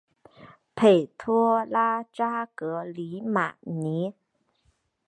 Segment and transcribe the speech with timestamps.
[0.75, 4.15] 佩托拉扎格里马尼。